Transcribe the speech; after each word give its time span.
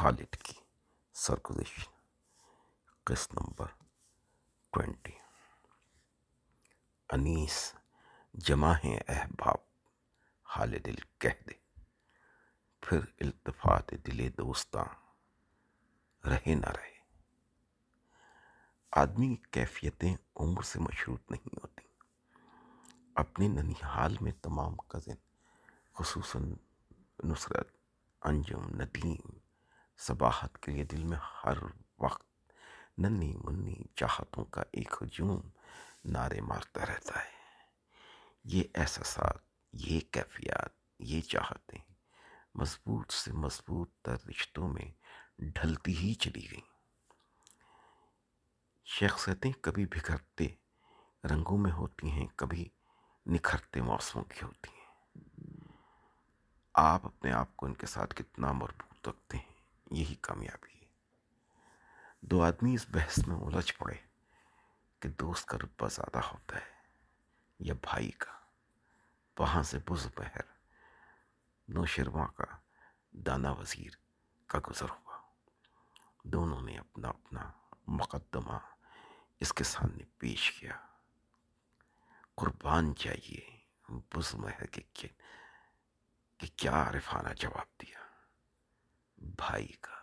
خالد 0.00 0.36
کی 0.42 0.54
سرگزش 1.14 1.88
قسط 3.06 3.32
number 3.34 3.72
twenty 4.72 5.12
انیس 7.10 7.56
جمع 8.34 8.72
ہیں 8.84 8.98
احباب 9.08 9.58
حال 10.46 10.72
دل 10.84 10.94
کہہ 11.18 11.42
دے 11.48 11.54
پھر 12.82 13.00
التفات 13.20 13.92
دل 14.06 14.28
دوستاں 14.38 14.84
رہے 16.24 16.54
نہ 16.54 16.70
رہے 16.70 16.98
آدمی 18.92 19.34
کی 19.36 19.50
کیفیتیں 19.50 20.14
عمر 20.36 20.62
سے 20.62 20.78
مشروط 20.78 21.30
نہیں 21.30 21.58
ہوتی 21.62 21.88
اپنے 23.14 23.48
ننیحال 23.48 24.16
میں 24.20 24.32
تمام 24.42 24.76
کزن 24.88 25.20
خصوصاً 25.92 26.52
نصرت 27.24 27.76
انجم 28.22 28.66
ندیم 28.82 29.39
صباحت 30.00 30.62
کے 30.62 30.72
لیے 30.72 30.84
دل 30.84 31.04
میں 31.04 31.18
ہر 31.18 31.56
وقت 31.98 32.52
ننی 32.98 33.36
منی 33.44 33.74
چاہتوں 33.96 34.44
کا 34.44 34.62
ایک 34.72 34.94
ہجوم 35.02 35.40
نعرے 36.04 36.40
مارتا 36.40 36.86
رہتا 36.86 37.24
ہے۔ 37.24 37.40
یہ 38.44 38.62
احساسات، 38.74 39.38
یہ 39.72 40.00
کیفیات، 40.10 40.70
یہ 40.98 41.20
چاہتیں 41.20 41.78
مضبوط 42.54 43.12
سے 43.12 43.32
مضبوط 43.32 43.90
تر 44.02 44.16
رشتوں 44.28 44.68
میں 44.68 44.92
ڈھلتی 45.38 45.96
ہی 45.96 46.14
چلی 46.14 46.50
گئیں۔ 46.50 46.68
شخصیتیں 48.84 49.52
کبھی 49.60 49.86
بکھرتے 49.86 50.46
رنگوں 51.30 51.58
میں 51.58 51.72
ہوتی 51.72 52.10
ہیں، 52.10 52.26
کبھی 52.36 52.68
نکھرتے 53.26 53.82
موسموں 53.82 54.24
کی 54.24 54.40
ہوتی 54.42 54.70
ہیں۔ 54.70 54.80
آپ 56.74 57.06
اپنے 57.06 57.32
آپ 57.32 57.56
کو 57.56 57.66
ان 57.66 57.74
کے 57.74 57.86
ساتھ 57.86 58.14
کتنا 58.14 58.52
مربوط 58.52 59.08
رکھتے 59.08 59.36
ہیں؟ 59.36 59.49
یہی 59.90 60.14
کامیابی 60.14 60.80
ہے۔ 60.80 60.88
دو 62.20 62.42
آدمی 62.42 62.74
اس 62.74 62.86
بحث 62.90 63.26
میں 63.26 63.36
الجھ 63.36 63.74
پڑے 63.74 63.94
کہ 65.00 65.08
دوست 65.08 65.46
کا 65.46 65.58
رتبہ 65.58 65.88
زیادہ 65.88 66.18
ہوتا 66.18 66.56
ہے 66.56 66.80
یا 67.58 67.74
بھائی 67.74 68.10
کا۔ 68.10 68.32
وہاں 69.38 69.62
سے 69.62 69.78
بز 69.88 70.06
بہر 70.16 70.40
نو 71.68 71.84
شرما 71.84 72.26
کا 72.26 72.56
دانا 73.10 73.52
وزیر 73.52 73.90
کا 74.46 74.58
گزر 74.70 74.90
ہوا۔ 74.90 75.18
دونوں 76.24 76.60
نے 76.60 76.78
اپنا 76.78 77.08
اپنا 77.08 77.52
مقدمہ 77.86 78.58
اس 79.40 79.52
کے 79.52 79.64
سامنے 79.64 80.04
پیش 80.18 80.52
کیا۔ 80.52 80.80
قربان 82.34 82.94
چاہیے 82.94 83.60
بز 83.88 84.34
مہر 84.34 84.66
کے 84.66 84.82
کہ 84.92 85.08
کیا 86.56 86.72
عارفانہ 86.72 87.34
جواب 87.34 87.80
دیا۔ 87.80 87.99
بھائی 89.40 89.66
کا، 89.66 89.94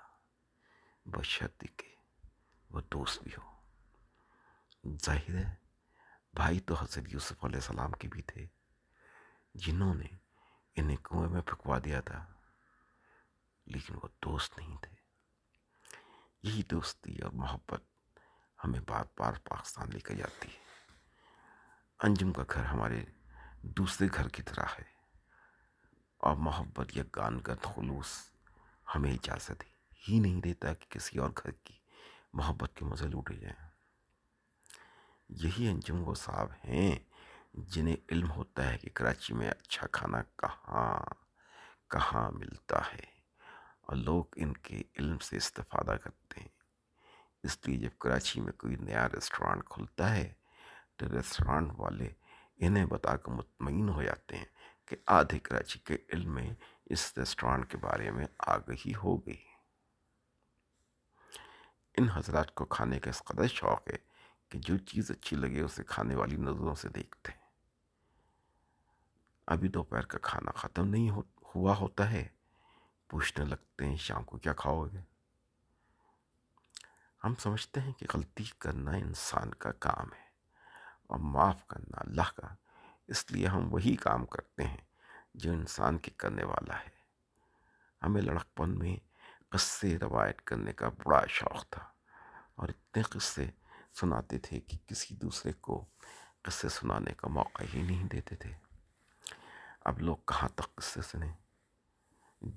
بشرط 1.05 1.63
کہ 1.77 1.95
وہ 2.69 2.81
دوست 2.81 3.23
بھی 3.23 3.31
ہو۔ 3.37 3.57
ظاہر 5.03 5.35
ہے، 5.35 5.55
بھائی 6.33 6.59
تو 6.59 6.73
حضرت 6.73 7.03
یوسف 7.07 7.45
علیہ 7.45 7.55
السلام 7.55 7.91
کے 7.91 8.07
بھی 8.07 8.21
تھے، 8.21 8.47
جنہوں 9.53 9.93
نے 9.93 10.07
انہیں 10.75 10.97
کنویں 10.97 11.29
میں 11.29 11.41
پھکوا 11.41 11.79
دیا 11.85 12.01
تھا، 12.01 12.25
لیکن 13.65 13.95
وہ 13.95 14.07
دوست 14.25 14.57
نہیں 14.57 14.77
تھے۔ 14.77 14.95
یہی 16.43 16.63
دوستی 16.63 17.19
اور 17.19 17.31
محبت 17.31 17.83
ہمیں 18.63 18.79
بار 18.79 19.05
بار 19.17 19.33
پاکستان 19.43 19.89
لے 19.93 19.99
کر 19.99 20.13
جاتی 20.13 20.49
ہے۔ 20.49 20.91
انجم 22.03 22.33
کا 22.33 22.43
گھر 22.53 22.65
ہمارے 22.65 23.05
دوسرے 23.61 24.07
گھر 24.15 24.27
کی 24.27 24.43
طرح 24.43 24.65
ہے 24.79 24.83
اور 26.17 26.35
محبت 26.35 26.97
یا 26.97 27.03
گانگت 27.15 27.63
خلوص 27.75 28.36
ہمیں 28.95 29.13
اجازت 29.13 29.63
ہی 30.09 30.19
نہیں 30.19 30.41
دیتا 30.41 30.73
کہ 30.73 30.85
کسی 30.89 31.17
اور 31.17 31.29
گھر 31.29 31.51
کی 31.51 31.73
محبت 32.33 32.71
کے 32.75 32.85
مزے 32.85 33.07
لوٹے 33.07 33.33
جائیں۔ 33.33 33.69
یہی 35.29 35.67
انجم 35.67 36.07
وہ 36.07 36.15
صاحب 36.15 36.47
ہیں 36.65 36.99
جنہیں 37.53 37.95
علم 38.11 38.31
ہوتا 38.31 38.73
ہے 38.73 38.77
کہ 38.77 38.89
کراچی 38.93 39.33
میں 39.33 39.49
اچھا 39.49 39.87
کھانا 39.87 40.21
کہاں 40.21 40.99
کہاں 41.89 42.31
ملتا 42.31 42.93
ہے۔ 42.93 43.17
اور 43.81 43.95
لوگ 43.95 44.25
ان 44.35 44.53
کے 44.53 44.81
علم 44.99 45.17
سے 45.17 45.37
استفادہ 45.37 45.95
کرتے 46.03 46.41
ہیں۔ 46.41 46.47
اس 47.43 47.67
لیے 47.67 47.77
جب 47.77 47.97
کراچی 47.97 48.41
میں 48.41 48.53
کوئی 48.53 48.75
نیا 48.75 49.07
ریسٹورانٹ 49.07 49.63
کھلتا 49.69 50.15
ہے، 50.15 50.33
تو 50.95 51.05
ریسٹورانٹ 51.11 51.71
والے 51.77 52.09
انہیں 52.57 52.85
بتا 52.85 53.17
کر 53.17 53.31
مطمئن 53.31 53.89
ہو 53.89 54.03
جاتے 54.03 54.37
ہیں 54.37 54.45
کہ 54.85 54.95
آدھے 55.05 55.39
کراچی 55.39 55.79
کے 55.79 55.97
علم 56.13 56.33
میں 56.33 56.49
اس 56.89 57.13
ریسٹورانٹ 57.17 57.71
کے 57.71 57.77
بارے 57.77 58.11
میں 58.11 58.25
آگہی 58.39 58.95
ہو 58.95 59.17
گئی۔ 59.25 59.45
ان 61.97 62.09
حضرات 62.09 62.55
کو 62.55 62.65
کھانے 62.65 62.99
کا 62.99 63.09
اس 63.09 63.19
قدر 63.19 63.47
شوق 63.47 63.87
ہے 63.89 63.97
کہ 64.49 64.59
جو 64.59 64.77
چیز 64.77 65.11
اچھی 65.11 65.37
لگے 65.37 65.61
اسے 65.61 65.83
کھانے 65.83 66.15
والی 66.15 66.35
نظروں 66.35 66.75
سے 66.75 66.89
دیکھتے 66.89 67.31
ہیں۔ 67.31 67.47
ابھی 69.47 69.67
دوپہر 69.67 70.05
کا 70.05 70.17
کھانا 70.17 70.51
ختم 70.51 70.87
نہیں 70.87 71.09
ہوا 71.55 71.75
ہوتا 71.75 72.11
ہے۔ 72.11 72.27
پوچھنے 73.07 73.45
لگتے 73.45 73.85
ہیں، 73.85 73.97
شام 73.97 74.23
کو 74.23 74.37
کیا 74.37 74.53
کھاؤ 74.53 74.85
گے؟ 74.85 74.99
ہم 77.23 77.35
سمجھتے 77.35 77.81
ہیں 77.81 77.93
کہ 77.93 78.07
غلطی 78.13 78.43
کرنا 78.59 78.91
انسان 78.91 79.53
کا 79.53 79.71
کام 79.71 80.13
ہے 80.13 80.27
اور 81.07 81.19
معاف 81.19 81.67
کرنا 81.67 81.97
اللہ 81.99 82.35
کا۔ 82.35 82.47
اس 83.07 83.31
لیے 83.31 83.47
ہم 83.47 83.73
وہی 83.73 83.95
کام 83.95 84.25
کرتے 84.25 84.67
ہیں۔ 84.67 84.86
جو 85.37 85.51
انسان 85.51 85.97
کی 85.97 86.11
کرنے 86.11 86.43
والا 86.43 86.79
ہے۔ 86.79 86.89
ہمیں 88.03 88.21
لڑکپن 88.21 88.79
میں 88.79 88.97
قصے 89.49 89.99
روایت 89.99 90.41
کرنے 90.41 90.73
کا 90.73 90.89
بڑا 90.89 91.25
شوق 91.29 91.69
تھا 91.69 91.81
اور 92.55 92.69
اتنے 92.69 93.03
قصے 93.03 93.45
سناتے 93.93 94.37
تھے 94.37 94.59
کہ 94.59 94.77
کسی 94.87 95.15
دوسرے 95.15 95.53
کو 95.53 95.85
قصے 96.41 96.69
سنانے 96.69 97.11
کا 97.13 97.27
موقع 97.27 97.63
ہی 97.73 97.81
نہیں 97.81 98.03
دیتے 98.03 98.35
تھے۔ 98.35 98.53
اب 99.85 99.99
لوگ 99.99 100.17
کہاں 100.27 100.49
تک 100.49 100.75
قصے 100.75 101.01
سنیں؟ 101.01 101.33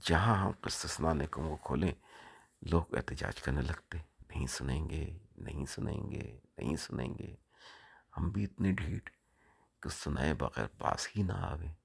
جہاں 0.00 0.34
ہم 0.34 0.50
قصے 0.60 0.88
سنانے 0.88 1.26
کو 1.26 1.42
وہ 1.42 1.56
کھولیں، 1.56 1.92
لوگ 2.62 2.94
احتجاج 2.94 3.42
کرنے 3.42 3.60
لگتے، 3.60 3.98
نہیں 4.28 4.46
سنیں 4.46 4.90
گے، 4.90 5.18
نہیں 5.36 5.66
سنیں 5.66 6.10
گے، 6.10 6.40
نہیں 6.58 6.76
سنیں 6.76 7.14
گے۔ 7.18 7.36
ہم 8.16 8.30
بھی 8.30 8.44
اتنے 8.44 8.72
ڈھیٹ 8.72 9.10
کہ 9.80 9.88
سنائے 9.88 10.34
بغیر 10.34 10.66
پاس 10.78 11.08
ہی 11.16 11.22
نہ 11.22 11.32
آوے 11.32 11.79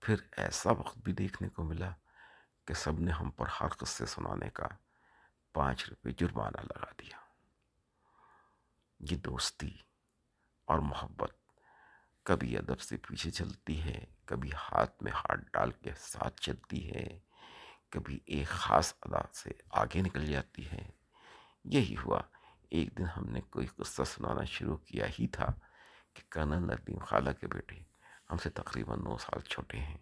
پھر 0.00 0.16
ایسا 0.36 0.70
وقت 0.70 0.98
بھی 0.98 1.12
دیکھنے 1.12 1.48
کو 1.48 1.62
ملا 1.62 1.90
کہ 2.64 2.74
سب 2.74 3.00
نے 3.00 3.12
ہم 3.12 3.30
پر 3.30 3.46
ہر 3.60 3.68
قصے 3.68 4.06
سنانے 4.06 4.50
کا 4.50 4.66
پانچ 5.52 5.88
روپے 5.88 6.10
جرمانہ 6.10 6.60
لگا 6.60 6.90
دیا۔ 6.98 7.16
یہ 9.00 9.16
دوستی 9.16 9.70
اور 10.64 10.78
محبت 10.78 11.32
کبھی 12.22 12.58
ادب 12.58 12.80
سے 12.80 12.96
پیچھے 12.96 13.30
چلتی 13.30 13.82
ہے، 13.82 14.04
کبھی 14.24 14.50
ہاتھ 14.52 15.02
میں 15.02 15.12
ہاتھ 15.12 15.40
ڈال 15.52 15.70
کے 15.70 15.90
ساتھ 15.98 16.40
چلتی 16.40 16.90
ہے، 16.90 17.18
کبھی 17.90 18.20
ایک 18.26 18.48
خاص 18.48 18.94
ادا 19.02 19.32
سے 19.32 19.50
آگے 19.70 20.00
نکل 20.02 20.26
جاتی 20.26 20.70
ہے۔ 20.70 20.90
یہی 21.64 21.96
ہوا، 22.04 22.20
ایک 22.70 22.98
دن 22.98 23.04
ہم 23.16 23.24
نے 23.24 23.40
کوئی 23.40 23.66
قصہ 23.66 24.02
سنانا 24.02 24.44
شروع 24.44 24.76
کیا 24.76 25.06
ہی 25.06 25.26
تھا 25.26 25.46
کہ 26.14 26.22
کرنل 26.28 26.66
ندیم 26.66 26.98
خالہ 26.98 27.30
کے 27.30 27.46
بیٹے 27.46 27.85
ہم 28.30 28.36
سے 28.36 28.50
تقریباً 28.50 29.04
نو 29.04 29.18
سال 29.18 29.40
چھوٹے 29.40 29.78
ہیں 29.78 29.98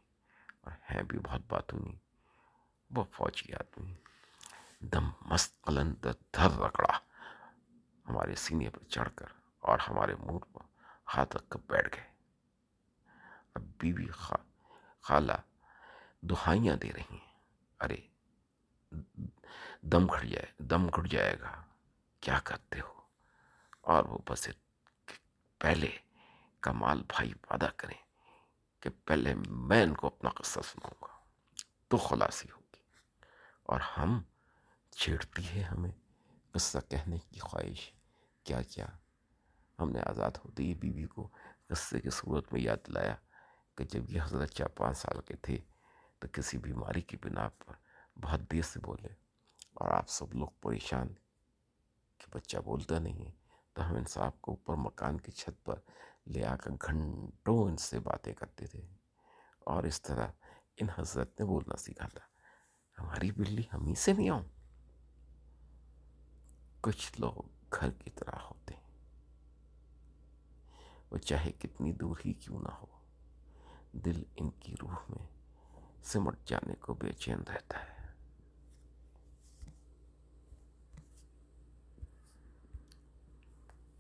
اور 0.61 0.73
ہیں 0.91 1.03
بھی 1.03 1.19
بہت 1.19 1.41
باتونی 1.49 1.97
وہ 2.91 3.05
فوجی 3.13 3.53
آدمی۔ 3.53 3.95
دم 4.81 5.11
مست 5.21 5.63
قلند 5.63 6.07
دھر 6.35 6.51
رکڑا 6.51 6.99
ہمارے 8.09 8.35
سینے 8.35 8.71
پر 8.71 8.85
چڑھ 8.85 9.09
کر 9.15 9.27
اور 9.61 9.79
ہمارے 9.89 10.15
منہ 10.15 10.39
پر 10.39 10.61
ہاتھ 11.15 11.37
رکھ 11.37 11.45
کر 11.49 11.59
بیٹھ 11.67 11.97
گئے۔ 11.97 12.11
اب 13.55 13.63
بی 13.79 13.93
بی 13.93 14.07
خالہ 14.07 15.33
دہائیاں 16.23 16.77
دے 16.77 16.93
رہی 16.93 17.17
ہیں۔ 17.17 17.35
ارے، 17.81 17.97
دم 19.83 20.13
گھٹ 20.13 20.25
جائے، 20.25 20.47
دم 20.59 20.89
گھٹ 20.89 21.11
جائے 21.11 21.41
گا۔ 21.41 21.63
کیا 22.21 22.39
کرتے 22.45 22.81
ہو؟ 22.81 23.01
اور 23.81 24.05
وہ 24.05 24.19
بس 24.29 24.49
پہلے 25.59 25.91
کمال 26.61 27.03
بھائی 27.09 27.33
وعدہ 27.51 27.69
کریں۔ 27.77 28.14
کہ 28.85 28.91
پہلے 29.05 29.35
میں 29.47 29.83
ان 29.83 29.95
کو 29.95 30.07
اپنا 30.07 30.31
قصہ 30.31 30.61
سناؤں 30.61 31.05
گا، 31.05 31.17
تو 31.89 31.97
خلاصی 31.97 32.49
ہوگی۔ 32.51 32.83
اور 33.63 33.81
ہم 33.81 34.23
چھیڑتی 34.91 35.49
ہے 35.49 35.63
ہمیں 35.63 35.91
قصہ 36.53 36.79
کہنے 36.91 37.19
کی 37.19 37.39
خواہش۔ 37.39 37.93
کیا 38.45 38.63
کیا؟ 38.63 38.87
ہم 39.79 39.91
نے 39.91 40.01
آزاد 40.01 40.31
ہوتے 40.45 40.63
ہی 40.63 40.75
بیوی 40.75 41.07
کو 41.07 41.29
قصے 41.69 42.01
کی 42.01 42.11
صورت 42.11 42.53
میں 42.53 42.61
یاد 42.61 42.77
دلایا 42.87 43.17
کہ 43.75 43.85
جب 43.85 44.11
یہ 44.11 44.21
حضرت 44.23 44.51
چار 44.51 44.67
پانچ 44.67 44.99
سال 44.99 45.21
کے 45.21 45.37
تھے 45.37 45.59
تو 46.19 46.29
کسی 46.33 46.59
بیماری 46.59 47.01
کی 47.01 47.17
بنا 47.17 47.49
پر 47.49 47.73
بہت 48.21 48.41
دیر 48.53 48.63
سے 48.63 48.81
بولے 48.81 49.09
اور 49.75 49.91
آپ 49.91 50.09
سب 50.09 50.35
لوگ 50.35 50.49
پریشان 50.61 51.09
کہ 52.19 52.37
بچہ 52.37 52.57
بولتا 52.57 52.99
نہیں 52.99 53.27
ہے۔ 53.27 53.44
تو 53.75 53.91
ہم 53.91 53.95
انصاف 53.95 54.41
کو 54.41 54.51
اوپر 54.51 54.75
مکان 54.75 55.19
کی 55.21 55.33
چھت 55.33 55.65
پر 55.65 55.81
لے 56.27 56.45
آ 56.45 56.57
کر 56.57 56.71
گھنٹوں 56.71 57.65
ان 57.65 57.77
سے 57.77 58.01
باتیں 58.01 58.33
کرتے 58.33 58.67
تھے۔ 58.67 58.81
اور 59.61 59.85
اس 59.85 60.03
طرح 60.03 60.27
ان 60.77 60.87
حضرت 60.99 61.41
نے 61.41 61.47
بولنا 61.47 61.77
سیکھا 61.77 62.09
تھا، 62.09 62.27
ہماری 63.03 63.31
بلی 63.31 63.63
ہم 63.73 63.87
ہی 63.87 63.95
سے 63.95 64.13
نہیں 64.13 64.31
آؤں۔ 64.31 64.45
کچھ 66.81 67.21
لوگ 67.21 67.43
گھر 67.81 67.91
کی 67.91 68.11
طرح 68.11 68.37
ہوتے 68.37 68.75
ہیں۔ 68.75 68.85
وہ 71.11 71.19
چاہے 71.19 71.53
کتنی 71.53 71.93
دور 71.93 72.17
ہی 72.25 72.33
کیوں 72.33 72.61
نہ 72.61 72.69
ہو، 72.69 72.87
دل 73.93 74.23
ان 74.37 74.51
کی 74.51 74.75
روح 74.83 74.97
میں 75.09 75.27
سمٹ 76.03 76.45
جانے 76.45 76.75
کو 76.75 76.95
بے 76.95 77.13
چین 77.13 77.39
رہتا 77.39 77.85
ہے۔ 77.85 77.94